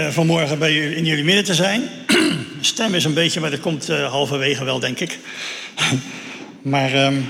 [0.00, 1.88] Uh, vanmorgen bij in jullie midden te zijn.
[2.60, 5.18] Stem is een beetje, maar dat komt uh, halverwege wel, denk ik.
[6.62, 7.26] maar um,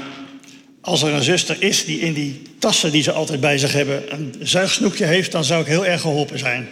[0.81, 4.13] als er een zuster is die in die tassen die ze altijd bij zich hebben
[4.13, 6.69] een zuigsnoepje heeft, dan zou ik heel erg geholpen zijn.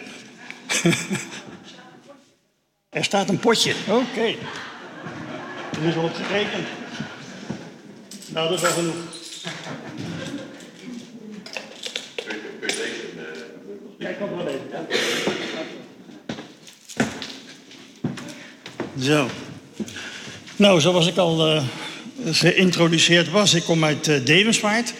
[2.89, 3.73] er staat een potje.
[3.87, 3.99] Oké.
[3.99, 4.37] Okay.
[5.87, 6.67] Is al op gerekend.
[8.27, 8.95] Nou, dat is wel genoeg.
[13.99, 14.69] Kijk op wel even.
[14.71, 14.85] Ja.
[19.01, 19.29] Zo.
[20.55, 21.63] Nou, zoals ik al uh,
[22.25, 24.93] geïntroduceerd was, ik kom uit uh, Devenswaard.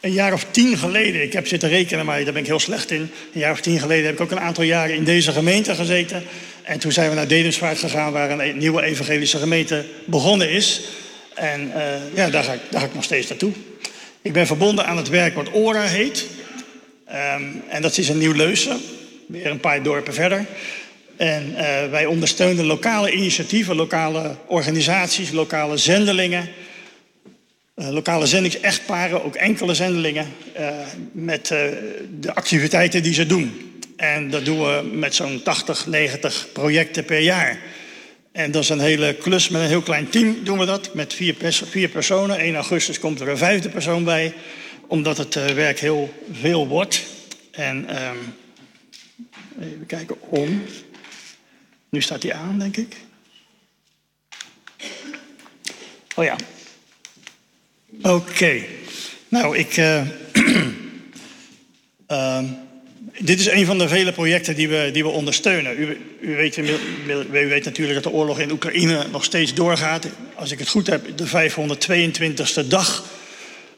[0.00, 2.90] Een jaar of tien geleden, ik heb zitten rekenen, maar daar ben ik heel slecht
[2.90, 3.00] in.
[3.00, 6.22] Een jaar of tien geleden heb ik ook een aantal jaren in deze gemeente gezeten.
[6.62, 10.80] En toen zijn we naar Devenswaard gegaan, waar een nieuwe evangelische gemeente begonnen is.
[11.34, 13.52] En uh, ja, daar ga, ik, daar ga ik nog steeds naartoe.
[14.22, 16.26] Ik ben verbonden aan het werk wat ORA heet.
[17.08, 18.80] Um, en dat is een nieuw Leusen,
[19.26, 20.46] weer een paar dorpen verder.
[21.16, 21.58] En uh,
[21.90, 26.48] wij ondersteunen lokale initiatieven, lokale organisaties, lokale zendelingen.
[27.76, 30.26] Uh, lokale zendingsechtparen, ook enkele zendelingen.
[30.58, 30.68] Uh,
[31.12, 31.46] met
[32.20, 33.80] de activiteiten die ze doen.
[33.96, 37.58] En dat doen we met zo'n 80, 90 projecten per jaar.
[38.32, 40.94] En dat is een hele klus met een heel klein team doen we dat.
[40.94, 42.38] Met vier, pers vier personen.
[42.38, 44.34] 1 augustus komt er een vijfde persoon bij.
[44.86, 47.02] Omdat het werk heel veel wordt.
[47.50, 48.34] En um,
[49.60, 50.62] even kijken om.
[51.96, 52.96] Nu staat hij aan, denk ik.
[56.14, 56.36] Oh ja.
[58.02, 58.62] Oké.
[59.28, 59.76] Nou, ik.
[59.76, 60.02] Uh,
[62.10, 62.38] uh,
[63.18, 65.80] dit is een van de vele projecten die we, die we ondersteunen.
[65.80, 66.64] U, u, weet, u,
[67.30, 70.06] weet, natuurlijk dat de oorlog in Oekraïne nog steeds doorgaat.
[70.34, 73.04] Als ik het goed heb, de 522ste dag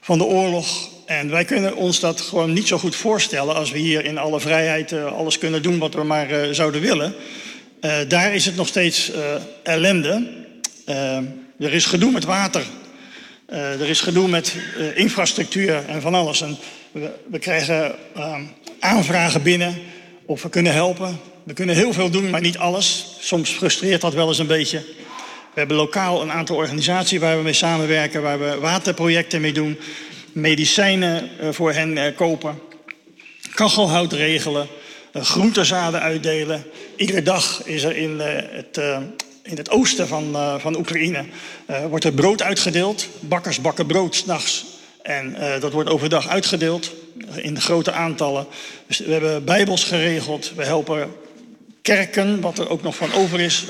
[0.00, 0.90] van de oorlog.
[1.06, 4.40] En wij kunnen ons dat gewoon niet zo goed voorstellen als we hier in alle
[4.40, 7.14] vrijheid uh, alles kunnen doen wat we maar uh, zouden willen.
[7.80, 9.16] Uh, daar is het nog steeds uh,
[9.62, 10.28] ellende.
[10.88, 11.16] Uh,
[11.58, 12.62] er is gedoe met water.
[13.46, 14.54] er is gedoe met
[14.94, 16.40] infrastructuur en van alles.
[16.40, 16.56] En
[16.92, 17.94] we, we krijgen
[18.80, 19.78] aanvragen binnen
[20.26, 21.20] of we kunnen helpen.
[21.44, 23.16] We kunnen heel veel doen, maar niet alles.
[23.20, 24.78] Soms frustreert dat wel eens een beetje.
[25.54, 29.78] We hebben lokaal een aantal organisaties waar we mee samenwerken, waar we waterprojecten mee doen,
[30.32, 32.58] medicijnen voor hen kopen,
[33.54, 34.68] kachelhout regelen
[35.12, 36.64] groentezaden uitdelen.
[36.96, 38.98] Iedere dag is er in, uh, het, uh,
[39.42, 41.24] in het oosten van, van Oekraïne
[41.88, 43.08] wordt er brood uitgedeeld.
[43.20, 44.64] Bakkers bakken brood s'nachts.
[45.02, 46.92] En dat wordt overdag uitgedeeld
[47.36, 48.46] in grote aantallen.
[48.86, 50.52] Dus we hebben bijbels geregeld.
[50.56, 51.12] We helpen
[51.82, 53.64] kerken, wat er ook nog van over is.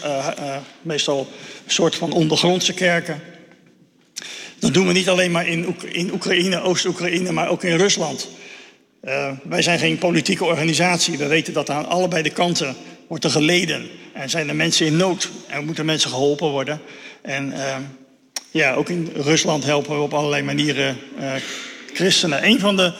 [0.83, 1.19] meestal
[1.67, 3.23] een soort van ondergrondse kerken.
[4.59, 8.29] Dat doen we niet alleen maar in, in Oekraïne, Oost-Oekraïne, maar ook in Rusland.
[9.05, 11.19] Uh, wij zijn geen politieke organisatie.
[11.19, 12.77] We weten dat aan allebei de kanten
[13.07, 13.89] wordt er geleden.
[14.13, 15.31] En zijn er mensen in nood.
[15.47, 16.81] En moeten mensen geholpen worden.
[17.23, 17.77] En uh,
[18.51, 21.33] ja, ook in Rusland helpen we op allerlei manieren uh,
[21.95, 22.45] christenen.
[22.45, 22.93] Een van, de,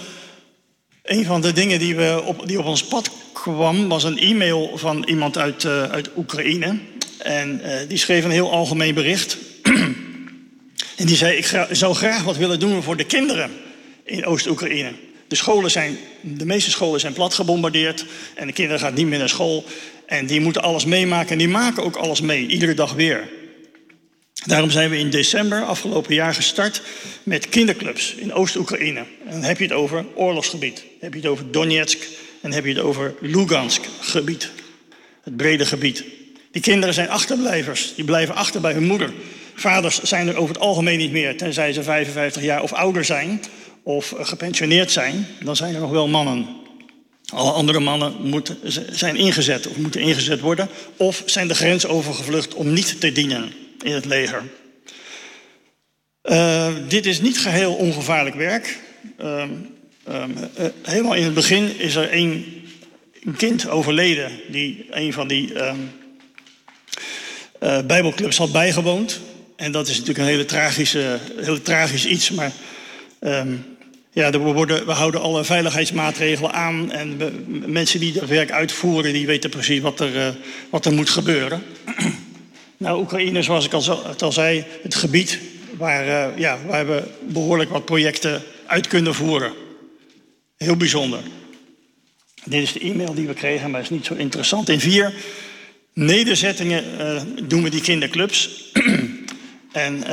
[1.03, 3.89] een van de dingen die, we op, die op ons pad kwam...
[3.89, 6.79] was een e-mail van iemand uit, uit Oekraïne.
[7.19, 9.39] En die schreef een heel algemeen bericht.
[11.01, 13.51] en die zei, ik zou graag wat willen doen voor de kinderen
[14.05, 14.93] in Oost-Oekraïne.
[15.29, 19.19] De, scholen zijn, de meeste scholen zijn plat gebombardeerd en de kinderen gaan niet meer
[19.19, 19.65] naar school.
[20.07, 23.29] En die moeten alles meemaken en die maken ook alles mee, iedere dag weer.
[24.47, 26.83] Daarom zijn we in december afgelopen jaar gestart
[27.23, 29.05] met kinderclubs in Oost-Oekraïne.
[29.31, 30.77] Dan heb je het over oorlogsgebied.
[30.77, 32.07] Dan heb je het over Donetsk
[32.41, 34.51] en heb je het over Lugansk gebied.
[35.23, 36.05] Het brede gebied.
[36.51, 37.95] Die kinderen zijn achterblijvers.
[37.95, 39.13] Die blijven achter bij hun moeder.
[39.55, 43.41] Vaders zijn er over het algemeen niet meer, tenzij ze 55 jaar of ouder zijn
[43.89, 46.47] of gepensioneerd zijn, dan zijn er nog wel mannen.
[47.33, 48.59] Alle andere mannen moeten,
[48.91, 53.53] zijn ingezet of moeten ingezet worden, of zijn de grens overgevlucht om niet te dienen
[53.83, 54.43] in het leger.
[56.25, 58.79] Uh, dit is niet geheel ongevaarlijk werk.
[59.21, 59.45] Uh,
[60.83, 62.63] helemaal in het begin is er een,
[63.37, 65.77] kind overleden die een van die ehm,
[67.59, 69.21] eh, Bijbelclubs had bijgewoond.
[69.57, 72.53] En dat is natuurlijk een hele tragische, hele tragisch iets, maar
[74.19, 76.91] ja, we, we, houden alle veiligheidsmaatregelen aan.
[76.93, 77.17] En
[77.67, 80.29] mensen die dat werk uitvoeren, die weten precies wat er, uh,
[80.71, 81.63] wat er moet gebeuren.
[82.77, 85.39] nou, Oekraïne, zoals ik al, al zei, het gebied
[85.77, 89.53] waar, uh, ja, we behoorlijk wat projecten uit kunnen voeren.
[90.57, 91.21] Heel bijzonder.
[92.45, 94.69] Dit is de e-mail die we kregen, maar is niet zo interessant.
[94.69, 95.15] In vier
[95.93, 98.71] nederzettingen uh, doen we die kinderclubs.
[99.73, 100.05] en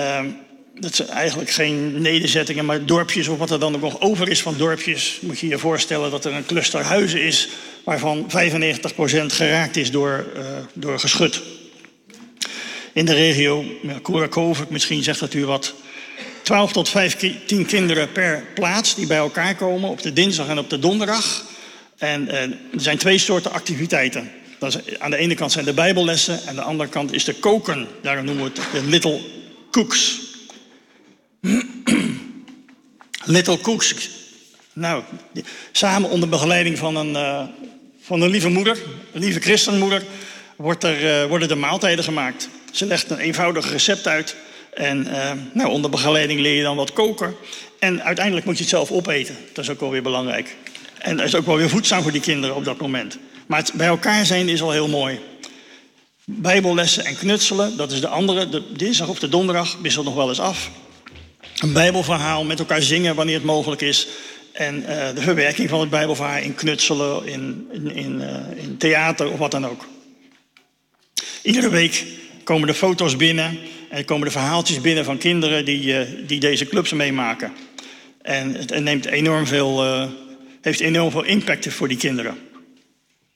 [0.80, 4.42] dat zijn eigenlijk geen nederzettingen, maar dorpjes of wat er dan ook nog over is
[4.42, 5.19] van dorpjes.
[5.22, 7.50] Moet je je voorstellen dat er een cluster huizen is
[7.83, 8.27] waarvan 95%
[9.25, 10.42] geraakt is door, uh,
[10.74, 11.42] door geschut.
[12.94, 14.00] In de regio, ja,
[14.69, 15.74] misschien zegt dat u wat,
[16.42, 20.69] 12 tot 15 kinderen per plaats die bij elkaar komen op de dinsdag en op
[20.69, 21.45] de donderdag.
[21.98, 24.31] En uh, er zijn twee soorten activiteiten.
[24.60, 27.24] Dat is, aan de ene kant zijn de bijbellessen en aan de andere kant is
[27.24, 27.88] de koken.
[28.01, 29.22] Daarom noemen we het de Little
[29.72, 30.25] Cooks.
[33.36, 34.09] Little Cooks.
[34.74, 35.03] Nou,
[35.71, 37.44] samen onder begeleiding van een, uh,
[38.01, 38.77] van een lieve moeder,
[39.13, 40.03] een lieve christenmoeder,
[40.56, 42.50] wordt er, uh, worden de maaltijden gemaakt.
[42.71, 44.36] Ze legt een eenvoudig recept uit.
[44.74, 47.36] En uh, nou, onder begeleiding leer je dan wat koken.
[47.80, 49.36] En uiteindelijk moet je het zelf opeten.
[49.53, 50.56] Dat is ook wel weer belangrijk.
[51.00, 53.18] En dat is ook wel weer voedzaam voor die kinderen op dat moment.
[53.45, 55.19] Maar het bij elkaar zijn is al heel mooi.
[56.24, 58.50] Bijbellessen en knutselen, dat is de andere.
[58.50, 60.69] De dinsdag of de donderdag wisselt nog wel eens af.
[61.56, 64.07] Een Bijbelverhaal met elkaar zingen wanneer het mogelijk is.
[64.52, 69.31] En uh, de verwerking van het Bijbelverhaal in knutselen, in, in, in, uh, in theater
[69.31, 69.86] of wat dan ook.
[71.42, 72.06] Iedere week
[72.44, 73.60] komen de foto's binnen
[73.90, 77.54] en komen de verhaaltjes binnen van kinderen die, uh, die deze clubs meemaken.
[78.22, 79.84] En het neemt enorm veel,
[80.62, 82.38] heeft enorm veel impact voor die kinderen.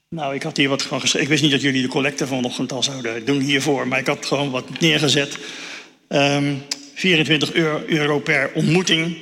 [0.10, 1.22] Nou, ik had hier wat van geschreven.
[1.22, 4.26] Ik wist niet dat jullie de collecte vanochtend al zouden doen hiervoor, maar ik had
[4.26, 5.38] gewoon wat neergezet.
[6.08, 6.64] Um,
[7.00, 7.54] 24
[7.86, 9.18] euro per ontmoeting.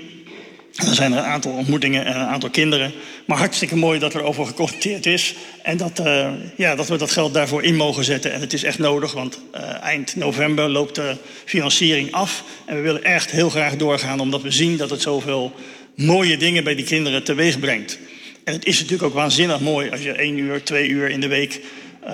[0.76, 2.92] Er zijn er een aantal ontmoetingen en een aantal kinderen.
[3.26, 5.36] Maar hartstikke mooi dat er over geconstateerd is.
[5.64, 8.34] En dat, uh, ja, dat we dat geld daarvoor in mogen zetten.
[8.34, 11.16] En het is echt nodig, want uh, eind november loopt de
[11.46, 12.44] financiering af.
[12.66, 15.54] En we willen echt heel graag doorgaan, omdat we zien dat het zoveel
[15.96, 18.00] mooie dingen bij die kinderen teweeg brengt.
[18.44, 21.28] En het is natuurlijk ook waanzinnig mooi als je één uur, twee uur in de
[21.28, 21.62] week
[22.04, 22.12] uh,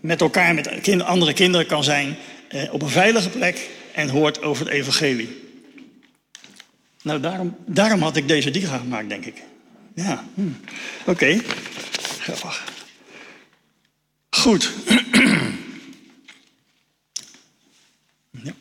[0.00, 2.16] met elkaar, met andere kinderen kan zijn.
[2.70, 5.48] op een veilige plek en hoort over het evangelie.
[7.02, 9.42] Nou, daarom, daarom had ik deze diga gemaakt, denk ik.
[9.94, 10.48] Ja, hm.
[11.06, 11.40] oké.
[12.20, 12.64] Grappig.
[14.30, 14.72] Goed.
[18.42, 18.54] ja.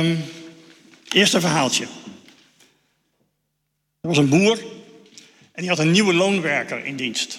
[0.00, 0.24] Um,
[1.08, 1.84] eerste verhaaltje.
[4.00, 4.58] Er was een boer
[5.52, 7.38] en die had een nieuwe loonwerker in dienst.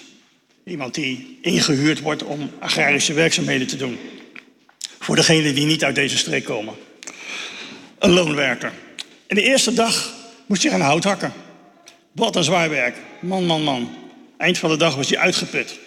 [0.68, 3.98] Iemand die ingehuurd wordt om agrarische werkzaamheden te doen.
[4.98, 6.74] Voor degenen die niet uit deze streek komen.
[7.98, 8.72] Een loonwerker.
[9.26, 10.14] En de eerste dag
[10.46, 11.32] moest hij gaan hout hakken.
[12.12, 12.96] Wat een zwaar werk.
[13.20, 13.94] Man, man, man.
[14.36, 15.78] Eind van de dag was hij uitgeput.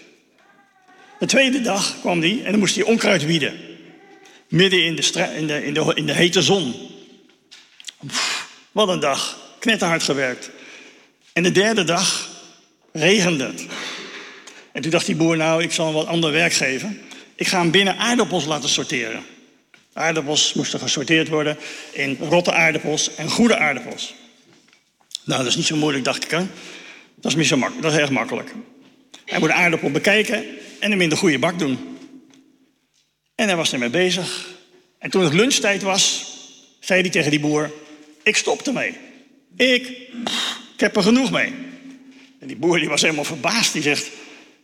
[1.19, 3.59] De tweede dag kwam hij en dan moest hij onkruid wieden.
[4.47, 6.75] Midden in de, in de, in de, in de hete zon.
[8.71, 9.39] Wat een dag.
[9.59, 10.49] Knetterhard gewerkt.
[11.33, 12.29] En de derde dag
[12.91, 13.65] regende het.
[14.71, 17.01] En toen dacht die boer, nou, ik zal hem wat ander werk geven.
[17.35, 19.23] Ik ga hem binnen aardappels laten sorteren.
[19.93, 21.57] Aardappels moesten gesorteerd worden
[21.91, 24.13] in rotte aardappels en goede aardappels.
[25.23, 26.29] Nou, dat is niet zo moeilijk, dacht ik.
[26.29, 28.51] Dat is niet zo makkelijk, dat is erg makkelijk.
[29.25, 30.45] Hij moet de aardappel bekijken
[30.79, 31.97] en hem in de goede bak doen.
[33.35, 34.47] En hij was ermee bezig.
[34.99, 36.33] En toen het lunchtijd was,
[36.79, 37.71] zei hij tegen die boer:
[38.23, 38.97] Ik stop ermee.
[39.57, 39.87] Ik,
[40.73, 41.53] ik heb er genoeg mee.
[42.39, 43.73] En die boer die was helemaal verbaasd.
[43.73, 44.09] Die zegt: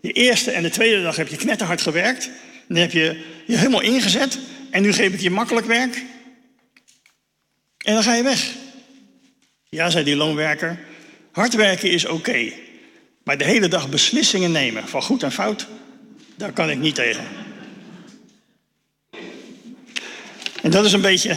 [0.02, 2.30] de eerste en de tweede dag heb je knetterhard gewerkt.
[2.68, 4.40] Dan heb je je helemaal ingezet.
[4.70, 6.04] En nu geef ik je makkelijk werk.
[7.78, 8.52] En dan ga je weg.
[9.70, 10.80] Ja, zei die loonwerker.
[11.32, 12.52] Hard werken is oké.
[13.24, 15.68] maar de hele dag beslissingen nemen van goed en fout,
[16.36, 17.24] daar kan ik niet tegen.
[20.62, 21.36] En dat is een beetje.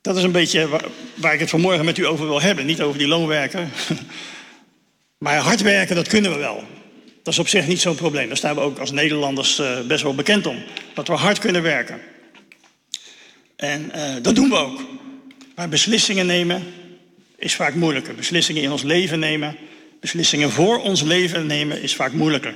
[0.00, 0.84] Dat is een beetje waar,
[1.14, 2.66] waar ik het vanmorgen met u over wil hebben.
[2.66, 3.68] Niet over die loonwerker.
[5.18, 6.64] Maar hard werken, dat kunnen we wel.
[7.28, 8.28] Dat is op zich niet zo'n probleem.
[8.28, 10.62] Daar staan we ook als Nederlanders uh, best wel bekend om.
[10.94, 12.00] Dat we hard kunnen werken.
[13.56, 14.80] En uh, dat doen we ook.
[15.54, 16.62] Maar beslissingen nemen
[17.36, 18.14] is vaak moeilijker.
[18.14, 19.56] Beslissingen in ons leven nemen,
[20.00, 22.54] beslissingen voor ons leven nemen is vaak moeilijker.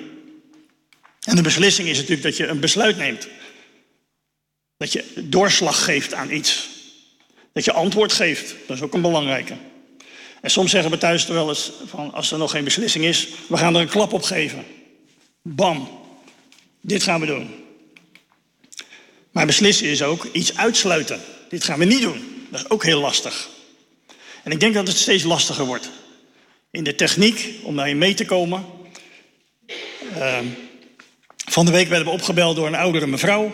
[1.20, 3.28] En de beslissing is natuurlijk dat je een besluit neemt.
[4.76, 6.68] Dat je doorslag geeft aan iets.
[7.52, 8.54] Dat je antwoord geeft.
[8.66, 9.54] Dat is ook een belangrijke.
[10.42, 13.28] En soms zeggen we thuis er wel eens van als er nog geen beslissing is,
[13.46, 14.64] we gaan er een klap op geven.
[15.42, 15.88] Bam,
[16.80, 17.50] dit gaan we doen.
[19.30, 21.20] Maar beslissen is ook iets uitsluiten.
[21.48, 22.46] Dit gaan we niet doen.
[22.50, 23.48] Dat is ook heel lastig.
[24.42, 25.90] En ik denk dat het steeds lastiger wordt.
[26.70, 28.64] In de techniek om daarin mee te komen.
[30.16, 30.38] Uh,
[31.36, 33.52] van de week werden we opgebeld door een oudere mevrouw.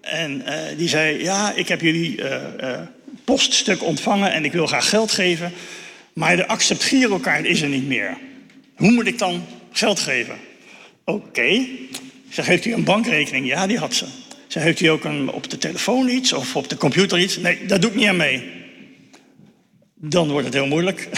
[0.00, 2.80] En uh, die zei: Ja, ik heb jullie uh,
[3.24, 5.52] poststuk ontvangen en ik wil graag geld geven.
[6.18, 8.18] Maar de accept-girokaart is er niet meer.
[8.76, 10.36] Hoe moet ik dan geld geven?
[11.04, 11.26] Oké.
[11.26, 11.68] Okay.
[12.28, 13.46] Zeg, heeft u een bankrekening?
[13.46, 14.04] Ja, die had ze.
[14.46, 17.36] Zei, heeft u ook een, op de telefoon iets of op de computer iets?
[17.36, 18.50] Nee, daar doe ik niet aan mee.
[19.94, 21.08] Dan wordt het heel moeilijk.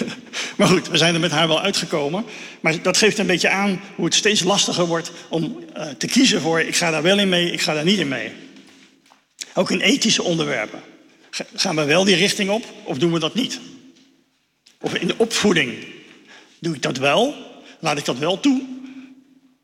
[0.56, 2.24] maar goed, we zijn er met haar wel uitgekomen.
[2.60, 6.40] Maar dat geeft een beetje aan hoe het steeds lastiger wordt om uh, te kiezen
[6.40, 6.60] voor...
[6.60, 8.30] ik ga daar wel in mee, ik ga daar niet in mee.
[9.54, 10.80] Ook in ethische onderwerpen.
[11.54, 13.60] Gaan we wel die richting op of doen we dat niet?
[14.80, 15.86] Of in de opvoeding.
[16.58, 17.34] Doe ik dat wel?
[17.78, 18.62] Laat ik dat wel toe?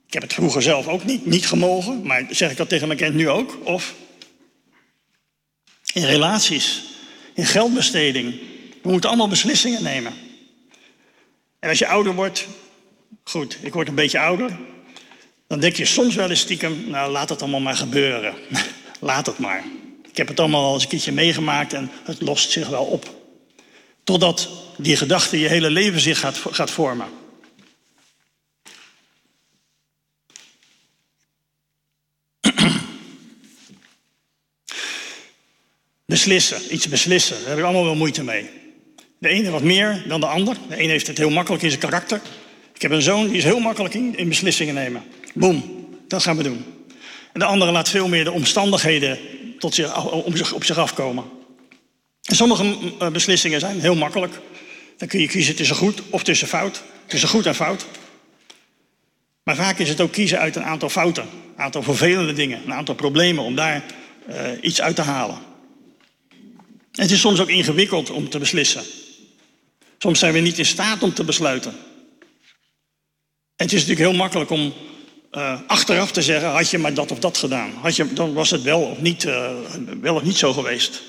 [0.06, 2.98] Ik heb het vroeger zelf ook niet, niet gemogen, maar zeg ik dat tegen mijn
[2.98, 3.58] kind nu ook?
[3.62, 3.94] Of
[5.92, 6.82] in relaties,
[7.34, 8.34] in geldbesteding.
[8.82, 10.12] We moeten allemaal beslissingen nemen.
[11.58, 12.46] En als je ouder wordt,
[13.24, 14.58] goed, ik word een beetje ouder,
[15.46, 18.34] dan denk je soms wel eens stiekem, nou laat het allemaal maar gebeuren.
[19.00, 19.64] laat het maar.
[20.10, 23.25] Ik heb het allemaal al eens een keertje meegemaakt en het lost zich wel op.
[24.06, 27.06] Totdat die gedachte je hele leven zich gaat, gaat vormen.
[36.04, 38.50] Beslissen, iets beslissen, daar heb ik allemaal wel moeite mee.
[39.18, 40.56] De ene wat meer dan de ander.
[40.68, 42.20] De ene heeft het heel makkelijk in zijn karakter.
[42.74, 45.02] Ik heb een zoon die is heel makkelijk in, in beslissingen nemen.
[45.34, 46.64] Boom, dat gaan we doen.
[47.32, 49.18] En de andere laat veel meer de omstandigheden
[49.58, 51.24] tot zich, op zich afkomen.
[52.26, 54.40] Sommige eh, beslissingen zijn heel makkelijk.
[54.96, 56.82] Dan kun je kiezen tussen goed of tussen fout.
[57.06, 57.86] Tussen goed en fout.
[59.42, 61.22] Maar vaak is het ook kiezen uit een aantal fouten.
[61.22, 62.62] Een aantal vervelende dingen.
[62.64, 63.84] Een aantal problemen om daar
[64.28, 65.38] uh, iets uit te halen.
[66.92, 68.82] Het is soms ook ingewikkeld om te beslissen.
[69.98, 71.70] Soms zijn we niet in staat om te besluiten.
[73.56, 74.72] En het is natuurlijk heel makkelijk om
[75.32, 78.50] uh, achteraf te zeggen: had je maar dat of dat gedaan, had je, dan was
[78.50, 79.22] het wel of, niet,
[80.00, 81.02] wel of niet zo geweest.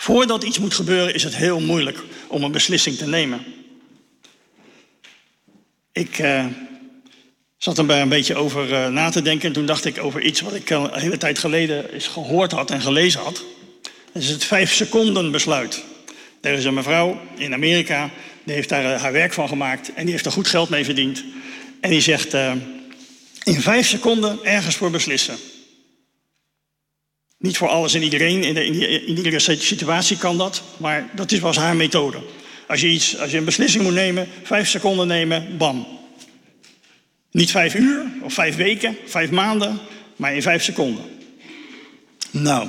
[0.00, 3.44] Voordat iets moet gebeuren, is het heel moeilijk om een beslissing te nemen.
[5.92, 6.44] Ik uh,
[7.56, 10.54] zat er een beetje over na te denken en toen dacht ik over iets wat
[10.54, 13.44] ik een hele tijd geleden eens gehoord had en gelezen had.
[14.12, 15.84] Dat is het vijf seconden besluit.
[16.40, 18.10] Er is een mevrouw in Amerika,
[18.44, 21.24] die heeft daar haar werk van gemaakt en die heeft er goed geld mee verdiend.
[21.80, 22.34] En die zegt,
[23.42, 25.36] in vijf seconden ergens voor beslissen.
[27.40, 31.38] Niet voor alles en iedereen, in, de, in, iedere situatie kan dat, maar dat is,
[31.38, 32.18] was haar methode.
[32.68, 35.86] Als je, iets, als je een beslissing moet nemen, vijf seconden nemen, bam.
[37.30, 39.78] Niet vijf uur of vijf weken, vijf maanden,
[40.16, 41.04] maar in vijf seconden.
[42.30, 42.68] Nou,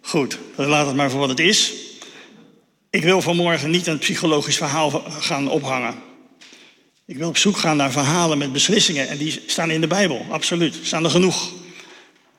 [0.00, 1.72] goed, laat het maar voor wat het is.
[2.90, 5.94] Ik wil vanmorgen niet een psychologisch verhaal gaan ophangen.
[7.06, 9.08] Ik wil op zoek gaan naar verhalen met beslissingen.
[9.08, 10.78] En die staan in de Bijbel, absoluut.
[10.82, 11.52] Staan er genoeg.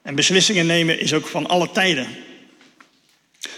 [0.05, 2.07] En beslissingen nemen is ook van alle tijden.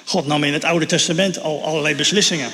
[0.06, 2.50] God nam in het Oude Testament al allerlei beslissingen.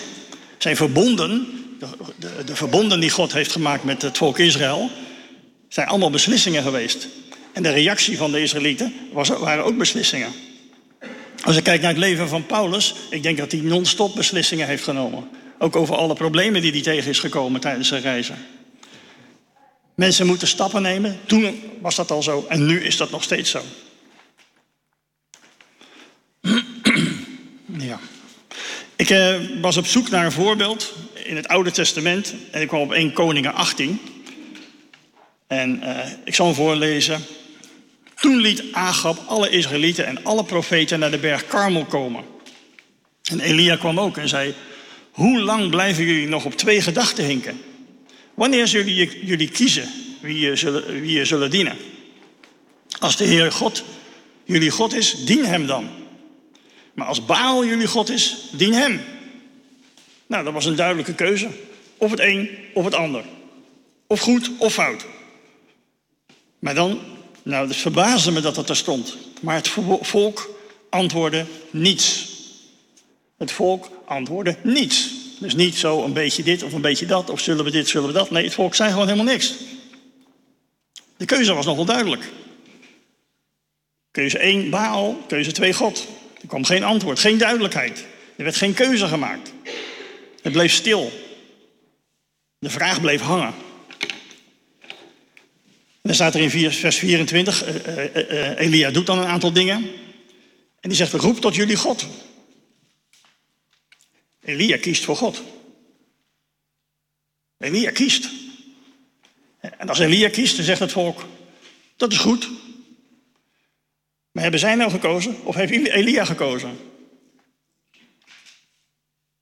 [0.57, 1.47] Zijn verbonden,
[1.79, 1.87] de,
[2.19, 4.89] de, de verbonden die God heeft gemaakt met het volk Israël,
[5.69, 7.07] zijn allemaal beslissingen geweest.
[7.53, 10.31] En de reactie van de Israëlieten was, waren ook beslissingen.
[11.43, 14.83] Als ik kijk naar het leven van Paulus, ik denk dat hij non-stop beslissingen heeft
[14.83, 15.29] genomen.
[15.59, 18.37] Ook over alle problemen die hij tegen is gekomen tijdens zijn reizen.
[19.95, 21.19] Mensen moeten stappen nemen.
[21.25, 23.61] Toen was dat al zo en nu is dat nog steeds zo.
[27.77, 27.99] ja.
[28.95, 32.81] Ik eh, was op zoek naar een voorbeeld in het Oude Testament en ik kwam
[32.81, 33.99] op 1 Koningen 18.
[35.47, 37.21] En eh, ik zal hem voorlezen.
[38.15, 42.23] Toen liet Agab alle Israëlieten en alle profeten naar de berg Karmel komen.
[43.23, 44.53] En Elia kwam ook en zei:
[45.11, 47.61] hoe lang blijven jullie nog op twee gedachten hinken?
[48.33, 48.93] Wanneer zullen
[49.25, 49.89] jullie kiezen
[50.21, 51.77] wie je zullen, wie je zullen dienen?
[52.99, 53.83] Als de Heer God
[54.43, 55.89] jullie God is, dien Hem dan.
[56.93, 59.01] Maar als Baal jullie God is, dien Hem.
[60.27, 61.49] Nou, dat was een duidelijke keuze.
[61.97, 63.23] Of het een of het ander.
[64.07, 65.05] Of goed of fout.
[66.59, 66.99] Maar dan,
[67.43, 69.17] nou, het verbaasde me dat dat er stond.
[69.41, 69.69] Maar het
[70.01, 70.55] volk
[70.89, 72.31] antwoordde niets.
[73.37, 75.11] Het volk antwoordde niets.
[75.43, 78.07] Dus niet zo een beetje dit of een beetje dat, of zullen we dit, zullen
[78.07, 78.31] we dat.
[78.31, 79.53] Nee, het volk zei gewoon helemaal niks.
[81.17, 82.23] De keuze was nogal duidelijk.
[84.11, 85.23] Keuze 1, Baal.
[85.27, 86.07] Keuze 2, God.
[86.41, 88.05] Er kwam geen antwoord, geen duidelijkheid.
[88.35, 89.53] Er werd geen keuze gemaakt.
[90.41, 91.11] Het bleef stil.
[92.59, 93.53] De vraag bleef hangen.
[96.01, 99.53] En dan staat er in vers 24, uh, uh, uh, Elia doet dan een aantal
[99.53, 99.75] dingen.
[100.79, 102.07] En die zegt, roep tot jullie God.
[104.43, 105.43] Elia kiest voor God.
[107.57, 108.29] Elia kiest.
[109.59, 111.25] En als Elia kiest, dan zegt het volk:
[111.95, 112.49] dat is goed.
[114.31, 116.77] Maar hebben zij nou gekozen of heeft Elia gekozen?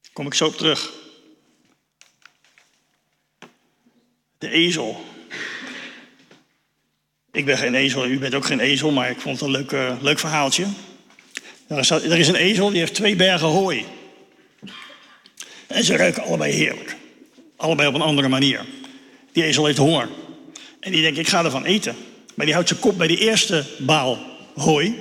[0.01, 0.91] Daar kom ik zo op terug.
[4.37, 5.05] De ezel.
[7.31, 9.71] Ik ben geen ezel, u bent ook geen ezel, maar ik vond het een leuk,
[9.71, 10.67] uh, leuk verhaaltje.
[11.67, 13.85] Er is, er is een ezel die heeft twee bergen hooi.
[15.71, 16.95] En ze ruiken allebei heerlijk.
[17.55, 18.65] Allebei op een andere manier.
[19.31, 20.09] Die ezel heeft honger.
[20.79, 21.95] En die denkt, ik ga ervan eten.
[22.35, 24.19] Maar die houdt zijn kop bij die eerste baal
[24.55, 24.95] hooi.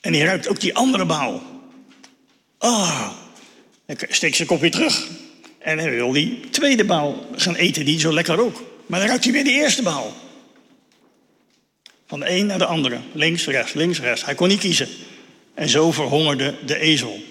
[0.00, 1.42] En die ruikt ook die andere baal.
[2.58, 3.10] Ah,
[3.86, 5.06] dan steekt zijn kop weer terug.
[5.58, 8.62] En hij wil die tweede baal gaan eten, die zo lekker ook.
[8.86, 10.14] Maar dan ruikt hij weer die eerste baal.
[12.06, 12.98] Van de een naar de andere.
[13.12, 14.24] Links, rechts, links, rechts.
[14.24, 14.88] Hij kon niet kiezen.
[15.54, 17.22] En zo verhongerde de ezel.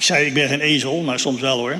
[0.00, 1.78] Ik zei, ik ben geen ezel, maar soms wel hoor.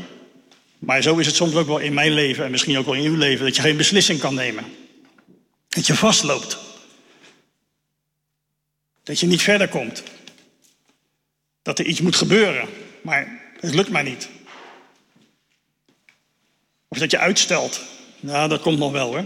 [0.78, 3.04] Maar zo is het soms ook wel in mijn leven en misschien ook wel in
[3.04, 4.64] uw leven, dat je geen beslissing kan nemen.
[5.68, 6.58] Dat je vastloopt.
[9.02, 10.02] Dat je niet verder komt.
[11.62, 12.68] Dat er iets moet gebeuren,
[13.02, 14.28] maar het lukt maar niet.
[16.88, 17.80] Of dat je uitstelt.
[18.20, 19.24] Nou, dat komt nog wel hoor.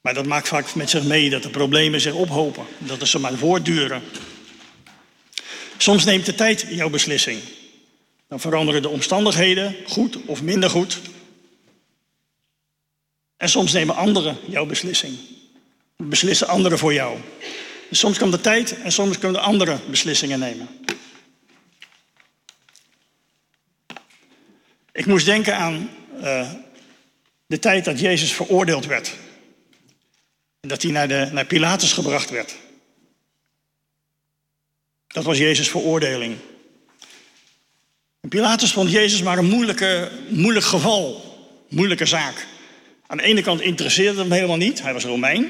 [0.00, 2.64] Maar dat maakt vaak met zich mee dat de problemen zich ophopen.
[2.78, 4.02] Dat ze maar voortduren.
[5.78, 7.40] Soms neemt de tijd jouw beslissing.
[8.28, 11.00] Dan veranderen de omstandigheden, goed of minder goed.
[13.36, 15.18] En soms nemen anderen jouw beslissing.
[15.96, 17.18] Beslissen anderen voor jou.
[17.88, 20.68] Dus soms kan de tijd en soms kunnen anderen beslissingen nemen.
[24.92, 25.90] Ik moest denken aan
[26.22, 26.50] uh,
[27.46, 29.16] de tijd dat Jezus veroordeeld werd.
[30.60, 32.56] En dat hij naar, de, naar Pilatus gebracht werd.
[35.18, 36.36] Dat was Jezus' veroordeling.
[38.28, 41.22] Pilatus vond Jezus maar een moeilijke, moeilijk geval,
[41.68, 42.46] moeilijke zaak.
[43.06, 45.48] Aan de ene kant interesseerde hem helemaal niet, hij was Romein.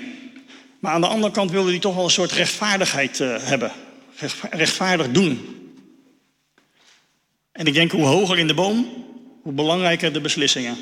[0.78, 3.72] Maar aan de andere kant wilde hij toch wel een soort rechtvaardigheid uh, hebben.
[4.50, 5.56] Rechtvaardig doen.
[7.52, 9.04] En ik denk, hoe hoger in de boom,
[9.42, 10.76] hoe belangrijker de beslissingen.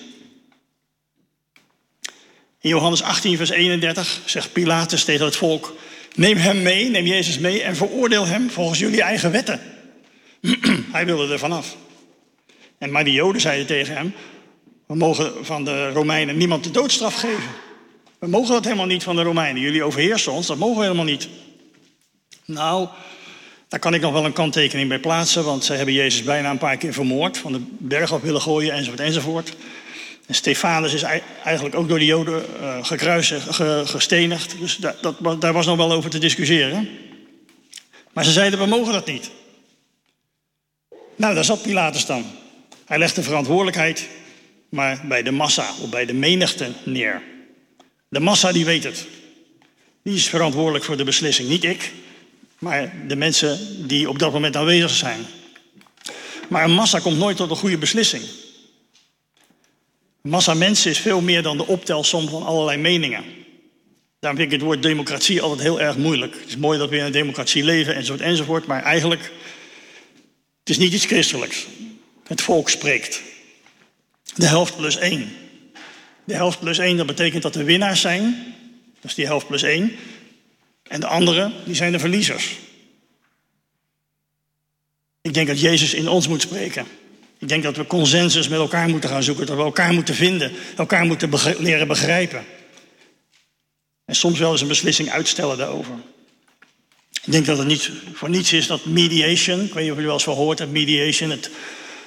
[2.60, 5.74] In Johannes 18, vers 31 zegt Pilatus tegen het volk:
[6.16, 9.60] Neem hem mee, neem Jezus mee en veroordeel hem volgens jullie eigen wetten.
[10.92, 11.76] Hij wilde er vanaf.
[12.78, 14.14] En maar die Joden zeiden tegen hem:
[14.86, 17.48] We mogen van de Romeinen niemand de doodstraf geven.
[18.18, 19.62] We mogen dat helemaal niet van de Romeinen.
[19.62, 21.28] Jullie overheersen ons, dat mogen we helemaal niet.
[22.44, 22.88] Nou,
[23.68, 26.58] daar kan ik nog wel een kanttekening bij plaatsen, want ze hebben Jezus bijna een
[26.58, 29.56] paar keer vermoord, van de berg op willen gooien enzovoort enzovoort.
[30.26, 33.48] En Stefanus is eigenlijk ook door de Joden uh, gekruisigd,
[33.84, 34.54] gestenigd.
[34.60, 36.88] Dus dat, daar was nog wel over te discussiëren.
[38.12, 39.30] Maar ze zeiden, we mogen dat niet.
[41.16, 42.24] Nou, daar zat Pilatus dan.
[42.84, 44.08] Hij legt de verantwoordelijkheid
[44.68, 47.22] maar bij de massa of bij de menigte neer.
[48.08, 49.06] De massa die weet het.
[50.02, 51.48] Die is verantwoordelijk voor de beslissing.
[51.48, 51.92] Niet ik,
[52.58, 53.58] maar de mensen
[53.88, 55.26] die op dat moment aanwezig zijn.
[56.48, 58.22] Maar een massa komt nooit tot een goede beslissing.
[60.26, 63.24] Massa mensen is veel meer dan de optelsom van allerlei meningen.
[64.18, 66.34] Daarom vind ik het woord democratie altijd heel erg moeilijk.
[66.34, 69.32] Het is mooi dat we in een democratie leven enzovoort enzovoort, maar eigenlijk
[70.60, 71.66] het is niet iets christelijks.
[72.26, 73.22] Het volk spreekt.
[74.34, 75.32] De helft plus één.
[76.24, 78.54] De helft plus één, dat betekent dat de winnaars zijn.
[79.00, 79.92] Dat is die helft plus één.
[80.82, 82.56] En de anderen, die zijn de verliezers.
[85.20, 86.86] Ik denk dat Jezus in ons moet spreken.
[87.38, 89.46] Ik denk dat we consensus met elkaar moeten gaan zoeken.
[89.46, 90.52] Dat we elkaar moeten vinden.
[90.76, 92.44] Elkaar moeten leren begrijpen.
[94.04, 95.94] En soms wel eens een beslissing uitstellen daarover.
[97.24, 100.04] Ik denk dat het niet voor niets is dat mediation, ik weet niet of je
[100.04, 101.50] wel eens hoort hebt, mediation, het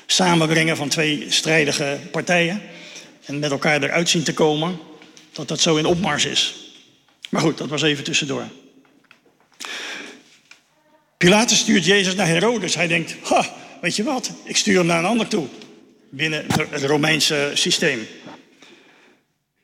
[0.05, 2.61] samenbrengen van twee strijdige partijen
[3.25, 4.79] en met elkaar eruit zien te komen,
[5.31, 6.55] dat dat zo in opmars is.
[7.29, 8.47] Maar goed, dat was even tussendoor.
[11.17, 12.75] Pilatus stuurt Jezus naar Herodes.
[12.75, 15.47] Hij denkt, ha, weet je wat, ik stuur hem naar een ander toe.
[16.09, 18.07] Binnen het Romeinse systeem.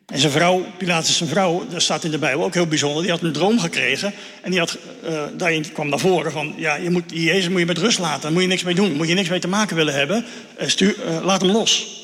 [0.06, 3.12] En zijn vrouw, Pilatus zijn vrouw, dat staat in de Bijbel ook heel bijzonder, die
[3.12, 4.14] had een droom gekregen.
[4.42, 7.66] En die had, uh, daarin kwam naar voren van, ja, je moet, Jezus moet je
[7.66, 9.76] met rust laten, daar moet je niks mee doen, moet je niks mee te maken
[9.76, 10.26] willen hebben,
[10.62, 12.04] uh, stuur, uh, laat hem los.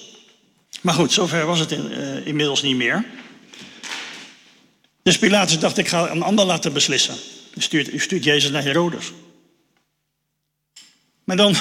[0.81, 1.91] Maar goed, zover was het in,
[2.25, 3.05] inmiddels niet meer.
[5.03, 7.15] Dus Pilatus dacht, ik ga een ander laten beslissen.
[7.55, 9.11] U stuurt, u stuurt Jezus naar Herodes.
[11.23, 11.55] Maar dan,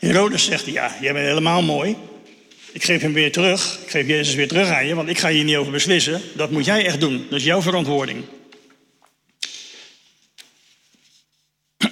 [0.00, 1.96] Herodes zegt, ja, jij bent helemaal mooi.
[2.72, 3.78] Ik geef hem weer terug.
[3.82, 6.22] Ik geef Jezus weer terug aan je, want ik ga hier niet over beslissen.
[6.34, 7.26] Dat moet jij echt doen.
[7.30, 8.24] Dat is jouw verantwoording.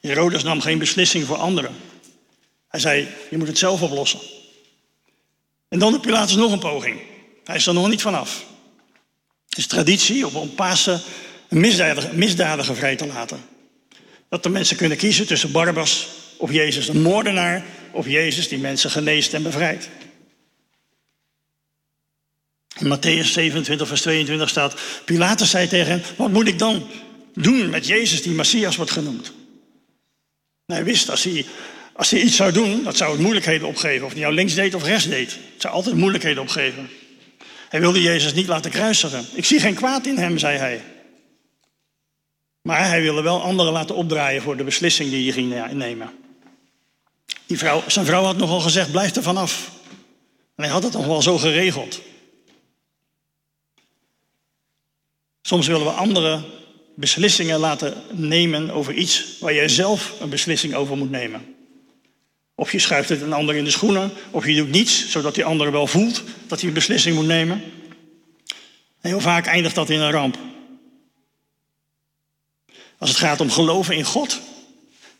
[0.00, 1.74] Herodes nam geen beslissing voor anderen.
[2.68, 4.20] Hij zei, je moet het zelf oplossen.
[5.68, 7.00] En dan doet Pilatus nog een poging.
[7.44, 8.44] Hij is er nog niet vanaf.
[9.48, 11.60] Het is traditie om een
[12.12, 13.54] misdadiger vrij te laten.
[14.28, 18.90] Dat de mensen kunnen kiezen tussen Barbas of Jezus een moordenaar of Jezus die mensen
[18.90, 19.88] geneest en bevrijdt.
[22.78, 26.86] In Matthäus 27, vers 22 staat: Pilatus zei tegen hen: Wat moet ik dan
[27.34, 29.32] doen met Jezus, die Messias wordt genoemd?
[30.66, 31.44] hij wist, als hij,
[31.92, 34.06] als hij iets zou doen, dat zou het moeilijkheden opgeven.
[34.06, 35.30] Of hij nou links deed of rechts deed.
[35.30, 36.88] Het zou altijd moeilijkheden opgeven.
[37.68, 39.24] Hij wilde Jezus niet laten kruisigen.
[39.32, 40.82] Ik zie geen kwaad in hem, zei hij.
[42.66, 46.10] Maar hij wilde wel anderen laten opdraaien voor de beslissing die hij ging nemen.
[47.46, 49.70] Die vrouw, zijn vrouw had nogal gezegd, blijf er vanaf.
[50.56, 52.00] En hij had het nog wel zo geregeld.
[55.42, 56.44] Soms willen we anderen
[56.94, 61.56] beslissingen laten nemen over iets waar jij zelf een beslissing over moet nemen.
[62.54, 65.44] Of je schuift het een ander in de schoenen, of je doet niets, zodat die
[65.44, 67.62] ander wel voelt dat hij een beslissing moet nemen.
[69.00, 70.38] En heel vaak eindigt dat in een ramp.
[72.98, 74.40] Als het gaat om geloven in God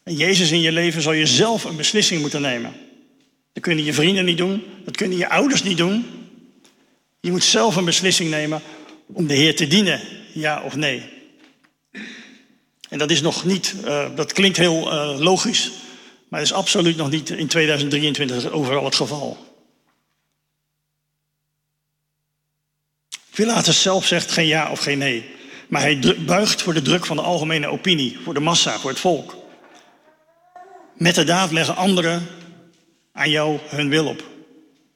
[0.03, 2.75] en Jezus in je leven, zal je zelf een beslissing moeten nemen.
[3.53, 6.07] Dat kunnen je vrienden niet doen, dat kunnen je ouders niet doen.
[7.21, 8.63] Je moet zelf een beslissing nemen
[9.07, 10.01] om de Heer te dienen,
[10.33, 11.03] ja of nee.
[12.89, 15.71] En dat is nog niet, uh, dat klinkt heel uh, logisch,
[16.29, 19.47] maar dat is absoluut nog niet in 2023 overal het geval.
[23.31, 25.36] Pilatus zelf zegt geen ja of geen nee.
[25.69, 29.01] Maar hij buigt voor de druk van de algemene opinie, voor de massa, voor het
[29.01, 29.37] volk.
[30.95, 32.27] Met de daad leggen anderen
[33.13, 34.25] aan jou hun wil op.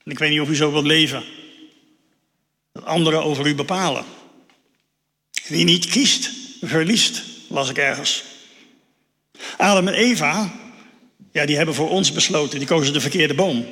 [0.04, 1.24] En ik weet niet of u zo wilt leven.
[2.72, 4.04] Dat anderen over u bepalen.
[5.46, 6.30] Wie niet kiest,
[6.60, 8.24] verliest, las ik ergens.
[9.56, 10.52] Adam en Eva,
[11.32, 13.66] ja, die hebben voor ons besloten, die kozen de verkeerde boom.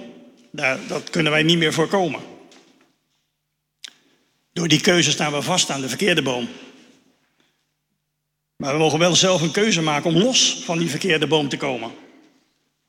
[0.52, 2.20] Daar, dat kunnen wij niet meer voorkomen.
[4.52, 6.48] Door die keuze staan we vast aan de verkeerde boom.
[8.58, 11.56] Maar we mogen wel zelf een keuze maken om los van die verkeerde boom te
[11.56, 11.90] komen.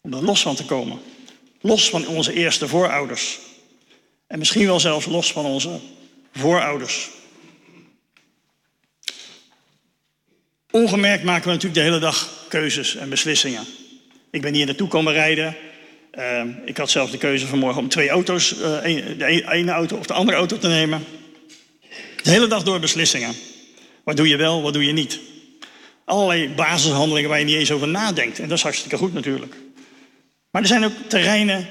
[0.02, 1.00] Om er los van te komen.
[1.62, 3.40] Los van onze eerste voorouders.
[4.28, 5.80] En misschien wel zelfs los van onze
[6.34, 7.10] voorouders.
[10.72, 13.66] Ongemerkt maken we natuurlijk de hele dag keuzes en beslissingen.
[14.32, 15.56] Ik ben hier naartoe komen rijden.
[16.14, 18.60] Uh, ik had zelf de keuze vanmorgen om twee auto's, uh,
[19.18, 21.06] de ene auto of de andere auto te nemen.
[22.24, 23.36] De hele dag door beslissingen.
[24.04, 25.20] Wat doe je wel, wat doe je niet?
[26.10, 28.40] Allerlei basishandelingen waar je niet eens over nadenkt.
[28.40, 29.56] En dat is hartstikke goed natuurlijk.
[30.52, 31.68] Maar er zijn ook terreinen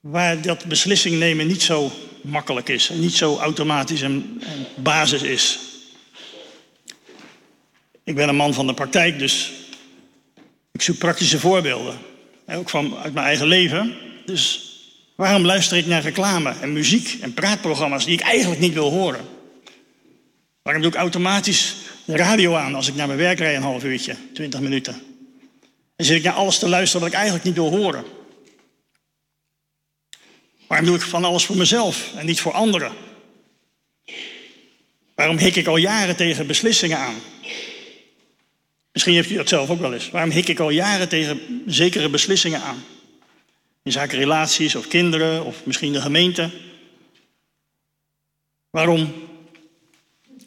[0.00, 2.90] waar dat beslissing nemen niet zo makkelijk is.
[2.90, 5.58] En niet zo automatisch en, en basis is.
[8.04, 9.52] Ik ben een man van de praktijk, dus
[10.72, 11.98] ik zoek praktische voorbeelden.
[12.46, 13.94] Ook van, uit mijn eigen leven.
[14.24, 14.72] Dus
[15.16, 19.24] waarom luister ik naar reclame en muziek en praatprogramma's die ik eigenlijk niet wil horen?
[20.62, 23.84] Waarom doe ik automatisch de radio aan als ik naar mijn werk rijd een half
[23.84, 25.02] uurtje, twintig minuten?
[25.96, 28.04] En zit ik naar alles te luisteren wat ik eigenlijk niet wil horen?
[30.66, 32.92] Waarom doe ik van alles voor mezelf en niet voor anderen?
[35.14, 37.14] Waarom hik ik al jaren tegen beslissingen aan?
[38.92, 40.10] Misschien heeft u dat zelf ook wel eens.
[40.10, 42.84] Waarom hik ik al jaren tegen zekere beslissingen aan?
[43.82, 46.50] In zaken relaties of kinderen of misschien de gemeente.
[48.70, 49.12] Waarom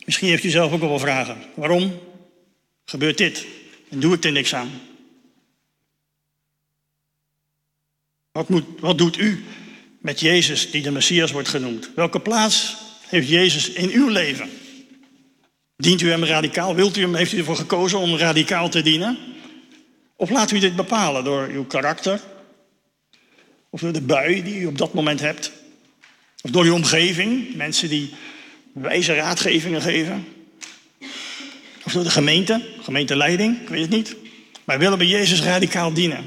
[0.08, 1.38] Misschien heeft u zelf ook wel vragen.
[1.54, 2.00] Waarom
[2.86, 3.46] gebeurt dit?
[3.90, 4.72] En doe ik er niks aan?
[8.32, 8.48] Wat,
[8.80, 9.44] wat doet u
[10.00, 11.92] met Jezus die de Messias wordt genoemd?
[11.96, 12.76] Welke plaats
[13.08, 14.50] heeft Jezus in uw leven?
[15.78, 16.76] Dient u hem radicaal?
[16.76, 19.18] Wilt u hem, heeft u ervoor gekozen om radicaal te dienen?
[20.16, 22.22] Of laat u dit bepalen door uw karakter?
[23.70, 25.52] Of door de bui die u op dat moment hebt?
[26.42, 27.56] Of door uw omgeving?
[27.56, 28.14] Mensen die
[28.82, 30.28] wijze raadgevingen geven.
[31.84, 34.16] Of door de gemeente, gemeenteleiding, ik weet het niet.
[34.64, 36.26] Maar willen we Jezus radicaal dienen?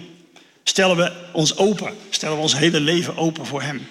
[0.62, 3.88] Stellen we ons open, stellen we ons hele leven open voor Hem?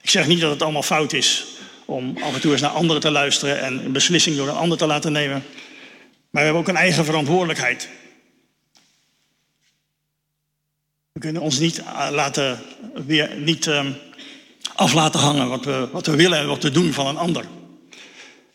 [0.00, 1.46] Ik zeg niet dat het allemaal fout is
[1.84, 4.78] om af en toe eens naar anderen te luisteren en een beslissing door een ander
[4.78, 5.44] te laten nemen.
[6.30, 7.88] Maar we hebben ook een eigen verantwoordelijkheid.
[11.12, 12.60] We kunnen ons niet eh, laten,
[13.06, 13.92] weer, niet ehm,
[14.74, 17.44] af laten hangen wat we, wat we willen en wat we doen van een ander.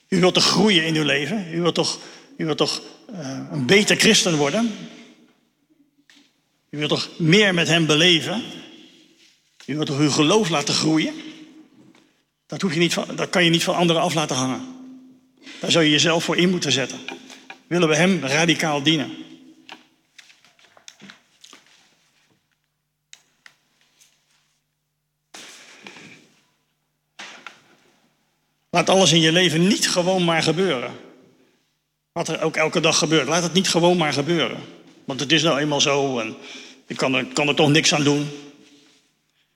[0.08, 1.54] U wilt toch groeien in uw leven?
[1.54, 2.00] U wilt toch,
[2.38, 4.76] u wilt toch uh, een beter christen worden?
[6.70, 8.44] U wilt toch meer met hem beleven?
[9.66, 11.14] U wilt toch uw geloof laten groeien?
[12.48, 14.62] Dat, hoef je niet van, dat kan je niet van anderen af laten hangen.
[15.60, 17.00] Daar zou je jezelf voor in moeten zetten.
[17.68, 19.25] Willen we hem radicaal dienen?
[28.76, 30.92] Laat alles in je leven niet gewoon maar gebeuren.
[32.12, 33.28] Wat er ook elke dag gebeurt.
[33.28, 34.58] Laat het niet gewoon maar gebeuren.
[35.06, 36.36] Want het is nou eenmaal zo en
[36.88, 38.30] ik kan er, kan er toch niks aan doen.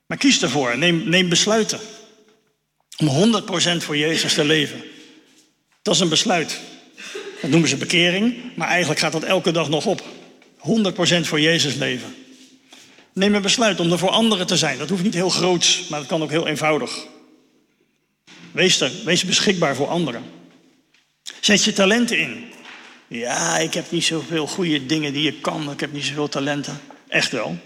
[0.05, 0.77] Maar kies ervoor.
[0.77, 1.79] Neem, neem besluiten.
[2.97, 3.41] Om
[3.77, 4.83] 100% voor Jezus te leven.
[5.81, 6.59] Dat is een besluit.
[7.41, 10.01] Dat noemen ze bekering, maar eigenlijk gaat dat elke dag nog op.
[10.01, 12.15] 100% voor Jezus leven.
[13.13, 14.77] Neem een besluit om er voor anderen te zijn.
[14.77, 17.07] Dat hoeft niet heel groots, maar dat kan ook heel eenvoudig.
[18.51, 20.23] Wees beschikbaar voor anderen.
[21.39, 22.51] Zet je talenten in.
[23.07, 25.71] Ja, ik heb niet zoveel goede dingen die je kan.
[25.71, 26.81] Ik heb niet zoveel talenten.
[27.07, 27.57] Echt wel.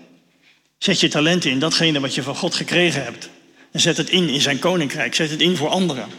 [0.78, 3.30] Zet je talenten in, datgene wat je van God gekregen hebt.
[3.72, 5.16] En zet het in in zijn koninkrijk.
[5.16, 6.10] Zet het in voor anderen.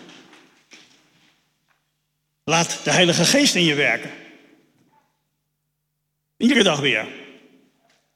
[2.44, 4.10] Laat de Heilige Geest in je werken.
[6.36, 7.06] Iedere dag weer.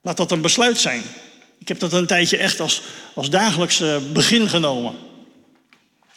[0.03, 1.03] Laat dat een besluit zijn.
[1.59, 2.83] Ik heb dat een tijdje echt als,
[3.15, 3.83] als dagelijks
[4.13, 5.08] begin genomen.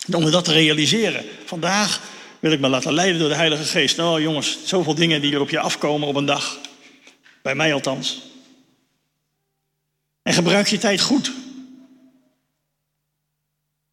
[0.09, 1.25] Om dat te realiseren.
[1.45, 2.01] Vandaag
[2.39, 3.99] wil ik me laten leiden door de Heilige Geest.
[3.99, 6.59] Oh jongens, zoveel dingen die er op je afkomen op een dag.
[7.41, 8.21] Bij mij althans.
[10.21, 11.31] En gebruik je tijd goed.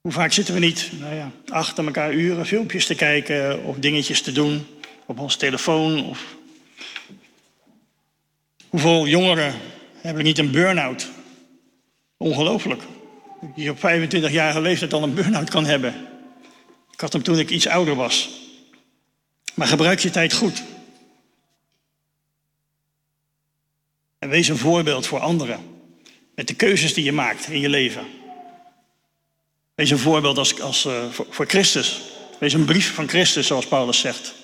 [0.01, 4.23] Hoe vaak zitten we niet nou ja, achter elkaar uren filmpjes te kijken of dingetjes
[4.23, 4.67] te doen
[5.07, 6.05] op ons telefoon?
[6.05, 6.37] Of...
[8.69, 9.55] Hoeveel jongeren
[9.97, 11.09] hebben niet een burn-out?
[12.17, 12.83] Ongelooflijk.
[13.55, 15.95] Je op 25-jarige leeftijd al een burn-out kan hebben.
[16.93, 18.31] Ik had hem toen ik iets ouder was.
[19.55, 20.63] Maar gebruik je tijd goed.
[24.19, 25.61] En wees een voorbeeld voor anderen.
[26.35, 28.07] Met de keuzes die je maakt in je leven.
[29.75, 32.01] Wees een voorbeeld als, als, voor, voor Christus.
[32.41, 34.35] Wees een brief van Christus, zoals Paulus zegt.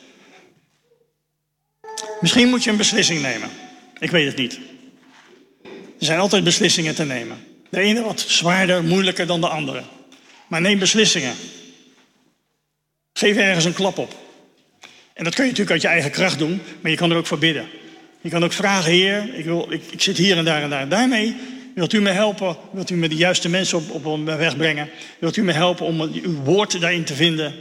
[2.20, 3.50] Misschien moet je een beslissing nemen.
[3.98, 4.60] Ik weet het niet.
[5.98, 7.53] Er zijn altijd beslissingen te nemen.
[7.74, 9.82] De ene wat zwaarder, moeilijker dan de andere.
[10.46, 11.34] Maar neem beslissingen.
[13.12, 14.14] Geef ergens een klap op.
[15.12, 17.26] En dat kun je natuurlijk uit je eigen kracht doen, maar je kan er ook
[17.26, 17.68] voor bidden.
[18.20, 20.80] Je kan ook vragen, Heer, ik, wil, ik, ik zit hier en daar en daar
[20.80, 21.36] en daarmee.
[21.74, 22.56] Wilt u me helpen?
[22.72, 24.90] Wilt u me de juiste mensen op, op weg brengen?
[25.18, 27.54] Wilt u me helpen om uw woord daarin te vinden?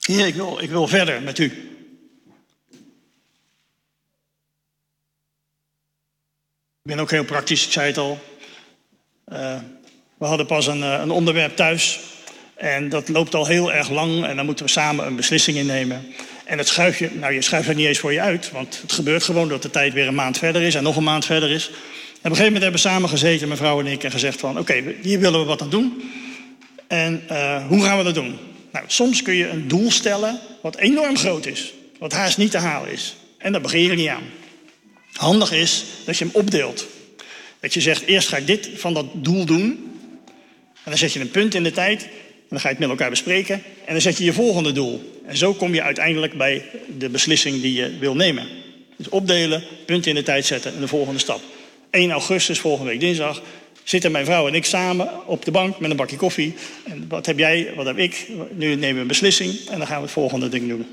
[0.00, 1.44] Heer, ik wil, ik wil verder met u.
[6.82, 8.20] Ik ben ook heel praktisch, ik zei het al.
[9.32, 9.54] Uh,
[10.18, 12.00] we hadden pas een, eh, een onderwerp thuis.
[12.54, 14.24] En dat loopt al heel erg lang.
[14.24, 16.06] En dan moeten we samen een beslissing innemen.
[16.44, 18.50] En dat schuif je, nou je schuift het niet eens voor je uit.
[18.52, 21.02] Want het gebeurt gewoon dat de tijd weer een maand verder is en nog een
[21.02, 21.66] maand verder is.
[21.66, 24.58] En op een gegeven moment hebben we samen gezeten, mevrouw en ik, en gezegd van
[24.58, 26.02] oké, hier willen we wat aan doen.
[26.86, 28.38] En uh, hoe gaan we dat doen?
[28.72, 31.72] Nou, soms kun je een doel stellen wat enorm groot is.
[31.98, 33.16] Wat haast niet te halen is.
[33.38, 34.22] En daar begin je niet aan.
[35.12, 36.86] Handig is dat je hem opdeelt.
[37.60, 39.62] Dat je zegt, eerst ga ik dit van dat doel doen.
[40.84, 42.08] En dan zet je een punt in de tijd
[42.48, 45.20] dan ga je het met elkaar bespreken en dan zet je je volgende doel.
[45.26, 46.64] En zo kom je uiteindelijk bij
[46.98, 48.46] de beslissing die je wil nemen.
[48.96, 51.40] Dus opdelen, punten in de tijd zetten en de volgende stap.
[51.90, 53.42] 1 augustus, volgende week dinsdag,
[53.84, 56.54] zitten mijn vrouw en ik samen op de bank met een bakje koffie.
[56.84, 58.26] En wat heb jij, wat heb ik?
[58.52, 60.86] Nu nemen we een beslissing en dan gaan we het volgende ding doen.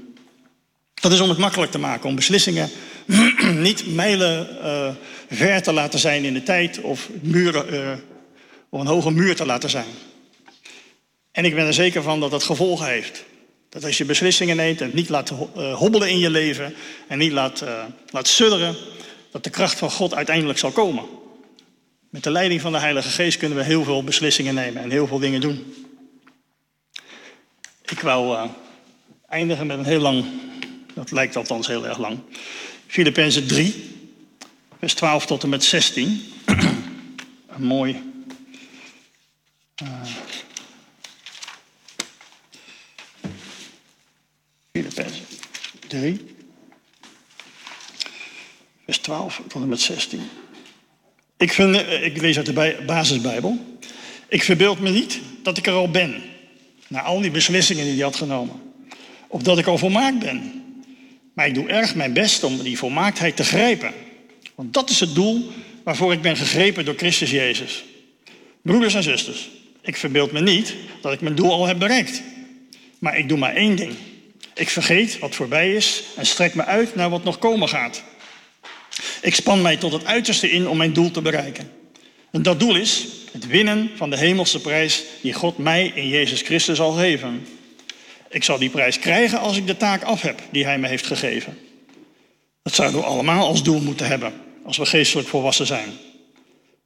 [1.02, 2.70] Dat is om het makkelijk te maken, om beslissingen
[3.68, 4.90] niet mijlen uh,
[5.30, 7.92] ver te laten zijn in de tijd of muren, uh,
[8.70, 9.88] of een hoge muur te laten zijn.
[11.32, 13.24] En ik ben er zeker van dat dat gevolgen heeft.
[13.70, 16.74] Dat als je beslissingen neemt en het niet laat uh, hobbelen in je leven
[17.08, 18.76] en niet laat, uh, laat sudderen,
[19.32, 21.04] dat de kracht van God uiteindelijk zal komen.
[22.10, 25.08] Met de leiding van de Heilige Geest kunnen we heel veel beslissingen nemen en heel
[25.08, 25.74] veel dingen doen.
[27.86, 28.50] Ik wou
[29.28, 30.26] eindigen met een heel lang,
[30.96, 32.20] dat lijkt althans heel erg lang,
[32.88, 33.76] Filippenzen 3,
[34.80, 36.24] vers 12 tot en met 16.
[37.56, 38.02] een mooi
[44.72, 45.26] Filippenzen
[45.88, 46.36] 3,
[48.86, 50.22] vers 12 tot en met 16.
[51.38, 53.78] Ik, vind, eh, ik lees uit de basisbijbel.
[54.28, 56.24] Ik verbeeld me niet dat ik er al ben.
[56.88, 58.74] Na al die beslissingen die hij had genomen.
[59.28, 60.55] Of dat ik al volmaakt ben.
[61.36, 63.94] Maar ik doe erg mijn best om die volmaaktheid te grijpen.
[64.56, 65.52] Want dat is het doel
[65.84, 67.84] waarvoor ik ben gegrepen door Christus Jezus.
[68.62, 69.50] Broeders en zusters,
[69.82, 72.22] ik verbeeld me niet dat ik mijn doel al heb bereikt.
[73.00, 73.94] Maar ik doe maar één ding.
[74.54, 78.04] Ik vergeet wat voorbij is en strek me uit naar wat nog komen gaat.
[79.22, 81.72] Ik span mij tot het uiterste in om mijn doel te bereiken.
[82.32, 86.42] En dat doel is het winnen van de hemelse prijs die God mij in Jezus
[86.42, 87.48] Christus zal geven.
[88.30, 91.06] Ik zal die prijs krijgen als ik de taak af heb die Hij me heeft
[91.06, 91.58] gegeven.
[92.64, 94.34] Dat zouden we allemaal als doel moeten hebben
[94.66, 95.90] als we geestelijk volwassen zijn.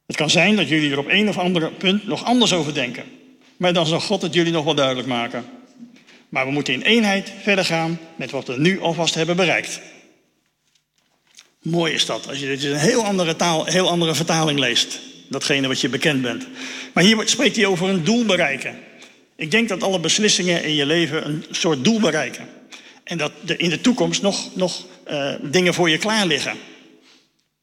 [0.06, 3.04] Het kan zijn dat jullie er op een of ander punt nog anders over denken.
[3.56, 5.44] Maar dan zal God het jullie nog wel duidelijk maken.
[6.28, 9.80] Maar we moeten in eenheid verder gaan met wat we nu alvast hebben bereikt.
[11.62, 15.00] Mooi is dat, als je dit in een heel andere taal, heel andere vertaling leest.
[15.28, 16.46] Datgene wat je bekend bent.
[16.92, 18.78] Maar hier spreekt hij over een doel bereiken.
[19.40, 22.48] Ik denk dat alle beslissingen in je leven een soort doel bereiken.
[23.04, 26.56] En dat er in de toekomst nog, nog uh, dingen voor je klaar liggen.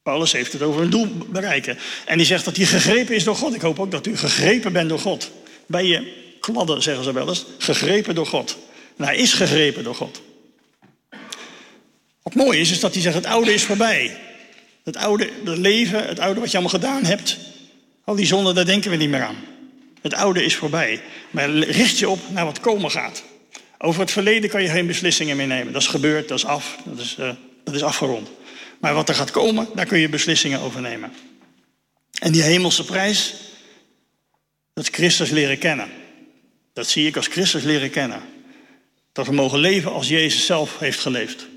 [0.04, 1.78] Paulus heeft het over een doel bereiken.
[2.06, 3.56] En die zegt dat hij gegrepen is door God.
[3.56, 5.32] Ik hoop ook dat u gegrepen bent door God.
[5.66, 7.46] Bij je kladden, zeggen ze wel eens.
[7.58, 8.58] Gegrepen door God.
[8.98, 10.22] En hij is gegrepen door God.
[12.24, 14.18] Wat mooi is, is dat hij zegt: het oude is voorbij.
[14.84, 17.38] Het oude het leven, het oude wat je allemaal gedaan hebt.
[18.04, 19.56] Al die zonden, daar denken we niet meer aan.
[20.02, 21.02] Het oude is voorbij.
[21.32, 23.24] Maar richt je op naar wat komen gaat.
[23.78, 25.74] Over het verleden kan je geen beslissingen meer nemen.
[25.74, 27.30] Dat is gebeurd, dat is af, dat is, uh,
[27.64, 28.30] dat is afgerond.
[28.80, 31.12] Maar wat er gaat komen, daar kun je beslissingen over nemen.
[32.20, 33.34] En die hemelse prijs,
[34.74, 35.90] dat is Christus leren kennen.
[36.74, 38.22] Dat zie ik als Christus leren kennen.
[39.12, 41.48] Dat we mogen leven als Jezus zelf heeft geleefd.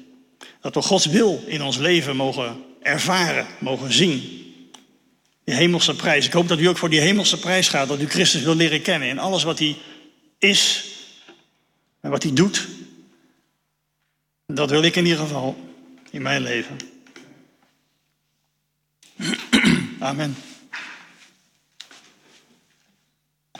[0.60, 4.39] Dat we Gods wil in ons leven mogen ervaren, mogen zien.
[5.44, 6.26] Die hemelse prijs.
[6.26, 7.88] Ik hoop dat u ook voor die hemelse prijs gaat.
[7.88, 9.76] Dat u Christus wil leren kennen in alles wat hij
[10.38, 10.84] is
[12.00, 12.68] en wat hij doet.
[14.46, 15.72] Dat wil ik in ieder geval
[16.10, 16.76] in mijn leven.
[19.98, 20.36] Amen.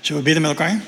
[0.00, 0.82] Zullen we bidden met elkaar?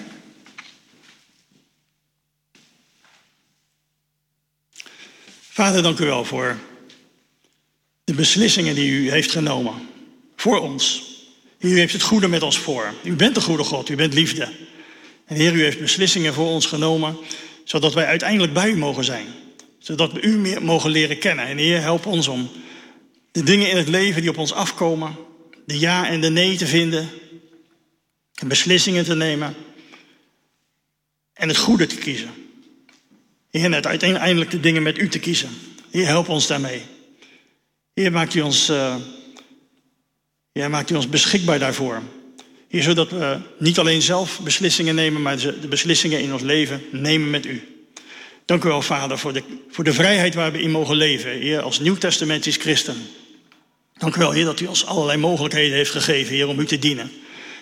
[5.41, 6.59] Vader, dank u wel voor
[8.05, 9.92] de beslissingen die u heeft genomen
[10.43, 11.03] voor ons.
[11.59, 12.95] U heeft het goede met ons voor.
[13.05, 14.49] U bent de goede God, u bent liefde.
[15.27, 17.17] En Heer, u heeft beslissingen voor ons genomen,
[17.65, 19.27] zodat wij uiteindelijk bij u mogen zijn.
[19.79, 21.47] Zodat we u meer mogen leren kennen.
[21.47, 22.51] En Heer, help ons om
[23.33, 25.17] de dingen in het leven die op ons afkomen,
[25.67, 27.09] de ja en de nee te vinden,
[28.35, 29.55] en beslissingen te nemen
[31.33, 32.31] en het goede te kiezen.
[33.51, 35.51] Heer, net uiteindelijk de dingen met u te kiezen.
[35.91, 36.83] Heer, help ons daarmee.
[37.95, 38.97] Heer, maakt u ons, uh,
[40.53, 42.03] Heer, maakt u ons beschikbaar daarvoor.
[42.69, 47.31] Heer, zodat we niet alleen zelf beslissingen nemen, maar de beslissingen in ons leven nemen
[47.31, 47.63] met u.
[48.45, 51.31] Dank u wel, Vader, voor de, voor de vrijheid waar we in mogen leven.
[51.31, 52.97] Heer, als nieuwtestamentisch christen.
[53.99, 56.79] Dank u wel, Heer, dat u ons allerlei mogelijkheden heeft gegeven, Heer, om u te
[56.79, 57.11] dienen.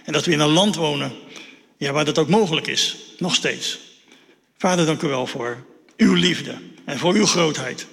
[0.05, 1.13] En dat we in een land wonen
[1.77, 3.79] ja, waar dat ook mogelijk is, nog steeds.
[4.59, 5.65] Vader, dank u wel voor
[5.97, 7.87] uw liefde en voor uw grootheid.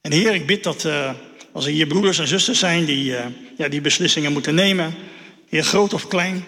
[0.00, 1.10] En Heer, ik bid dat uh,
[1.56, 3.18] als er hier broeders en zusters zijn die, uh,
[3.56, 4.94] ja, die beslissingen moeten nemen,
[5.48, 6.44] Heer, groot of klein,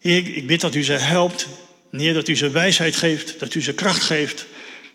[0.00, 1.48] Heer, ik bid dat u ze helpt.
[1.90, 4.46] Heer, dat u ze wijsheid geeft, dat u ze kracht geeft.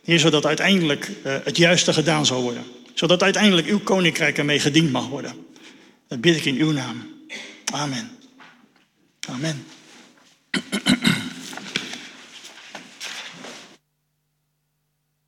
[0.03, 2.63] Heer, zodat uiteindelijk uh, het juiste gedaan zal worden.
[2.93, 5.33] Zodat uiteindelijk uw koninkrijk ermee gediend mag worden.
[6.07, 7.07] Dat bid ik in uw naam.
[7.73, 8.09] Amen.
[9.29, 9.65] Amen.